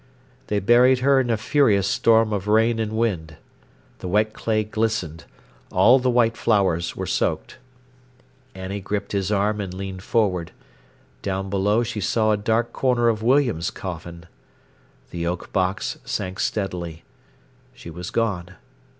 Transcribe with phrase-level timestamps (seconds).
[0.47, 3.35] They buried her in a furious storm of rain and wind.
[3.99, 5.25] The wet clay glistened,
[5.71, 7.59] all the white flowers were soaked.
[8.55, 10.53] Annie gripped his arm and leaned forward.
[11.21, 14.25] Down below she saw a dark corner of William's coffin.
[15.11, 17.03] The oak box sank steadily.
[17.75, 18.55] She was gone.